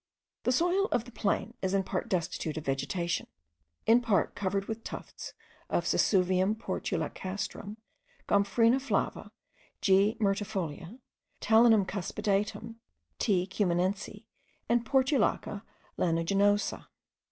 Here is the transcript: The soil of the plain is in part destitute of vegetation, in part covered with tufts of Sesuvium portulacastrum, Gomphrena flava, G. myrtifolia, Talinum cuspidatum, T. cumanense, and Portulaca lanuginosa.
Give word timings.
The 0.45 0.51
soil 0.51 0.85
of 0.85 1.05
the 1.05 1.11
plain 1.11 1.53
is 1.61 1.75
in 1.75 1.83
part 1.83 2.09
destitute 2.09 2.57
of 2.57 2.65
vegetation, 2.65 3.27
in 3.85 4.01
part 4.01 4.33
covered 4.33 4.65
with 4.65 4.83
tufts 4.83 5.33
of 5.69 5.85
Sesuvium 5.85 6.55
portulacastrum, 6.55 7.77
Gomphrena 8.27 8.81
flava, 8.81 9.31
G. 9.79 10.17
myrtifolia, 10.19 10.97
Talinum 11.39 11.85
cuspidatum, 11.85 12.77
T. 13.19 13.45
cumanense, 13.45 14.25
and 14.67 14.83
Portulaca 14.87 15.61
lanuginosa. 15.99 16.87